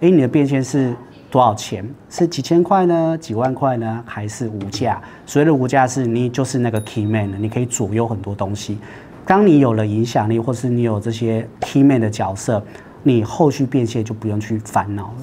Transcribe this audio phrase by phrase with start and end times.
[0.00, 0.94] 诶，你的变现是
[1.30, 1.86] 多少钱？
[2.08, 3.18] 是几千块呢？
[3.18, 4.02] 几万块呢？
[4.06, 5.00] 还是无价？
[5.26, 8.78] 所谓的无价是你就是那个 key man，你可以左右很多东西。
[9.26, 12.62] 当你有了影响力，或是你有这些 key man 的角色，
[13.02, 15.14] 你后续变现就不用去烦恼了。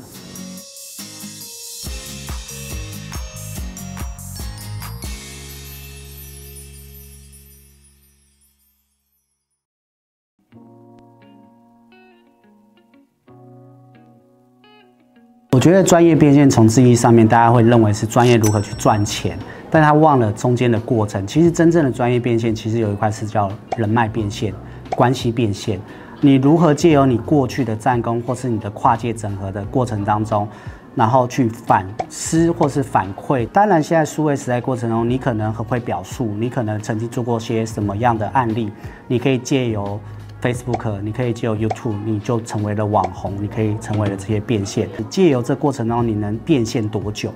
[15.57, 19.35] 我觉得专业变现从字义上面，大家会认为是专业如何去赚钱，
[19.71, 21.25] 但他忘了中间的过程。
[21.25, 24.53] 其实真正的专业变现，其实有一块是叫人脉变现、
[24.91, 25.79] 关系变现。
[26.21, 30.47] 你如何借由你过去的战功，或是你的跨界整合的过程当中，
[30.93, 33.43] 然后去反思或是反馈。
[33.47, 38.71] 当然，现在数位时代过程中，你可能很会表述，你可能曾经做过些什么样的案例，
[39.07, 39.99] 你可以借由。
[40.41, 44.87] Facebook，你可以借由 YouTube，你就成为了网红，你可以成为了这些变现。
[45.09, 47.33] 借由这过程中，你能变现多久？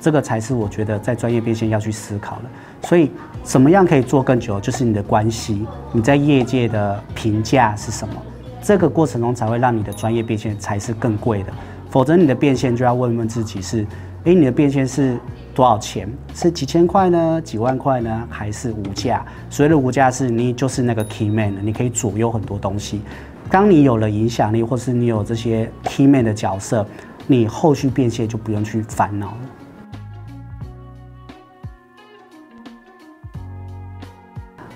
[0.00, 2.42] 这个才是我觉得在专业变现要去思考的。
[2.88, 3.10] 所以，
[3.42, 4.60] 怎么样可以做更久？
[4.60, 8.14] 就是你的关系，你在业界的评价是什么？
[8.62, 11.52] 这个过程中才会让你的专业变现才是更贵的。
[11.90, 13.86] 否则，你的变现就要问问自己是。
[14.24, 15.16] 诶，你的变现是
[15.56, 16.06] 多少钱？
[16.34, 17.40] 是几千块呢？
[17.40, 18.28] 几万块呢？
[18.28, 19.24] 还是无价？
[19.48, 23.00] 所谓的无价是你就是那个 key man，你可以左右很多东西。
[23.50, 26.86] 当你有了影响力，或是你有这些 key man 的角色，
[27.26, 29.38] 你后续变现就不用去烦恼了。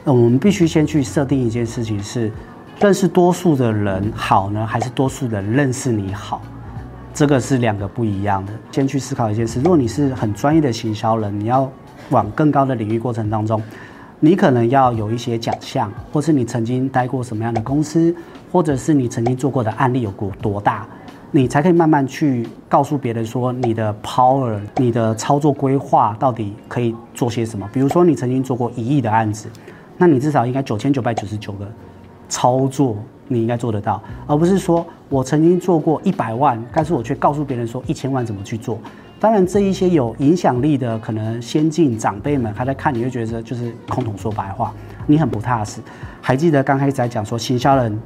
[0.03, 2.33] 那我们必须先去设定一件事情是：
[2.81, 6.41] 认识多数的人好呢，还是多数人认识你好？
[7.21, 8.53] 这个是两个不一样的。
[8.73, 11.71] 先去思考一件事：如果你是很专业的行销人，你要
[12.09, 13.63] 往更高的领域过程当中，
[14.21, 18.17] 你可能要有一些奖项，或是你曾经待过什么样的公司，
[18.51, 20.89] 或者是你曾经做过的案例有过多大，
[21.31, 27.69] 你才可以慢慢去告诉别人说你的 power、你的操作规划到底可以做些什么。
[27.71, 29.47] 比如说你曾经做过一亿的案子，
[29.99, 31.71] 那你至少应该九千九百九十九个
[32.31, 32.97] 操作。
[33.33, 38.77] 你应该做得到，而不是说我曾经做过一百万，但是我却告诉别人说一千万怎么去做。
[39.21, 44.75] 当然，这一些有影响力的可能先进长辈们，还在看你会觉得就是空头说白话，
[45.07, 45.81] 你很不踏实。
[46.21, 47.97] 还记得刚开始在讲说，行销人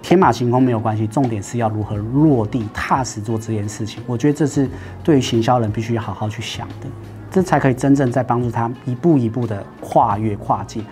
[0.00, 4.00] 天马行空没有关系，重点是要如何落地踏实做这件事情。
[4.06, 4.70] 我觉得这是
[5.02, 6.86] 对于行销人必须好好去想的，
[7.32, 10.82] 这才可以真正在帮助他一步一步的跨越跨界。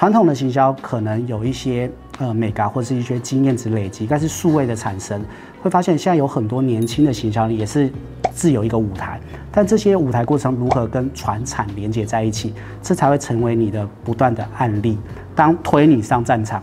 [0.00, 1.90] 传统的行销可能有一些
[2.20, 5.22] 呃美感或是一些经验值累积，但是数位的产生
[5.60, 7.92] 会发现现在有很多年轻的行销也是
[8.32, 9.20] 自有一个舞台，
[9.52, 14.96] 但这些舞台过程如何跟传产连接在一起，这才会成为你的不断的案例。
[15.34, 16.62] 当推你上战场，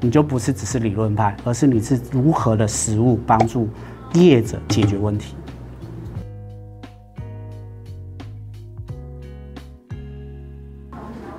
[0.00, 3.68] 你就不是只是理论派，而是你是如何的实务帮助
[4.14, 5.34] 业者解决问题。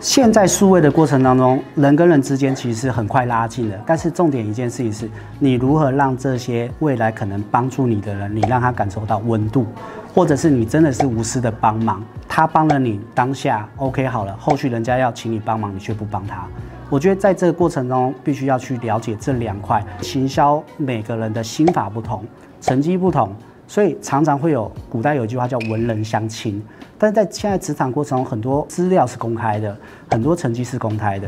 [0.10, 3.80] 现在数位的过程当中，人跟人之间其实很快拉近的。
[3.86, 9.68] 但是重点一件事情是，你如何让这些未来可能帮助你的人，你让他感受到温度，
[10.12, 16.44] 或者是你真的是无私的帮忙，他帮了你当下 OK 好了，后续人家要请你帮忙，你却不帮他。
[16.90, 19.80] 我觉得在这个过程中，必须要去了解这两块。
[20.02, 22.26] 行销每个人的心法不同，
[22.60, 23.32] 成绩不同。
[23.68, 26.60] 所以常常会有古代有一句话叫“文人相轻”，
[27.00, 29.76] 但是在现在职场过程中，很多资料是公开的，
[30.12, 31.28] 很多成绩是公开的。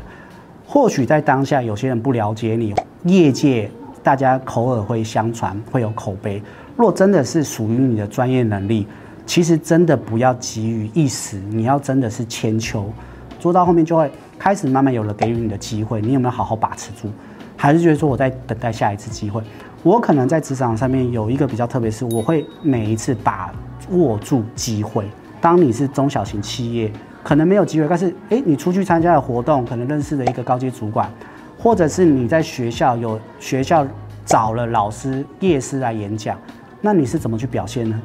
[0.67, 3.71] 或许在当下有些人不了解你，业界
[4.03, 6.43] 大家口耳会相传，会有口碑。
[6.75, 8.85] 若真的是属于你的专业能力，
[9.25, 12.91] 其实真的不要急于一时，你要真的是千秋，
[13.39, 16.01] 做到后面就会开始慢慢有了给予你的机会。
[16.01, 17.09] 你有没有好好把持住？
[17.55, 19.41] 还是觉得说我在等待下一次机会？
[19.83, 23.53] 我可能在职场上面有一个比较特别，是我会每一次把
[23.91, 25.05] 握住机会。
[25.41, 26.91] 当你是中小型企业，
[27.23, 31.09] 可能没有机会，但是诶，你出去参加的活动，可能认识了一个高阶主管，
[31.57, 33.85] 或者是你在学校有学校
[34.23, 36.37] 找了老师、业师来演讲，
[36.79, 37.99] 那你是怎么去表现呢？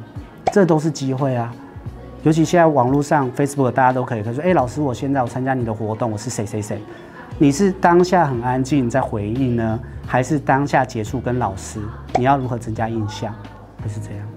[0.51, 1.53] 这都是机会啊！
[2.23, 6.81] 尤其现在网络上 Facebook 大家都可以，他说：“诶，老师，我现在我参加你的活动，我是谁谁谁。”
[7.37, 11.79] 你是当下很安静在回应呢，还是当下结束跟老师？
[12.15, 13.33] 你要如何增加印象？
[13.81, 14.36] 不是这样。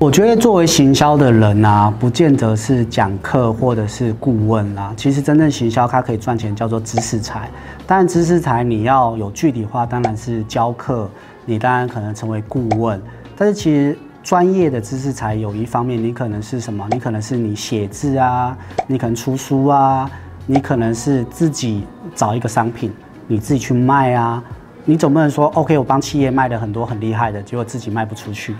[0.00, 4.94] 我觉得作为行销的人啊，不见得是讲课或者是顾问啦。
[4.96, 7.50] 其实真正行销它可以赚钱，叫做知识财。
[7.84, 11.10] 当然知识财你要有具体化，当然是教课，
[11.44, 13.00] 你当然可能成为顾问。
[13.36, 13.98] 但是其实。
[14.20, 16.86] 专业的知识才有一方面，你可能是什么？
[16.90, 18.54] 你可能是你写字啊，
[18.86, 20.10] 你可能出书啊，
[20.44, 22.92] 你可能是自己找一个商品，
[23.26, 24.42] 你自己去卖啊，
[24.84, 28.54] 你总不能说 OK，我帮企业卖了很多很厉害的，结果自己卖不出去。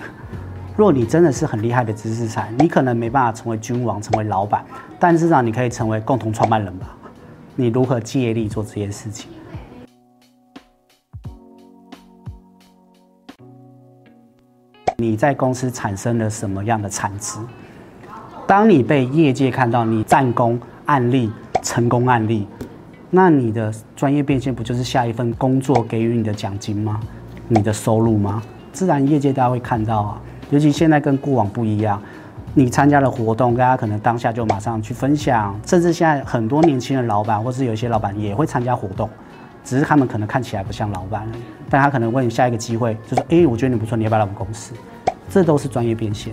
[0.78, 4.64] 如果你真的是很厉害的知识产，你可能没办法成为君王，成为老板，
[4.96, 6.86] 但至少你可以成为共同创办人吧？
[7.56, 9.28] 你如何借力做这件事情？
[14.98, 17.40] 你在公司产生了什么样的产值？
[18.46, 22.46] 当你被业界看到你战功案例、成功案例。
[23.10, 27.00] 那你的专业变现不就是下一份工作给予你的奖金吗？
[27.48, 28.40] 你的收入吗？
[28.72, 30.22] 自然业界大家会看到啊。
[30.50, 32.00] 尤其现在跟过往不一样，
[32.54, 39.08] 你参加了活动，大家可能当下就马上去分享，甚至现在很多年轻的老板，或是有一些老板也会参加活动，
[39.62, 41.26] 只是他们可能看起来不像老板，
[41.68, 44.74] 但他可能问你下一个机会，就说：“诶，我觉得你不错，你要不要来我们公司？”
[45.28, 46.32] 这都是专业变现。